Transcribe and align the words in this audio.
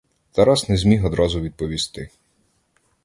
Тарас 0.31 0.69
не 0.69 0.77
зміг 0.77 1.05
одразу 1.05 1.41
відповісти. 1.41 2.09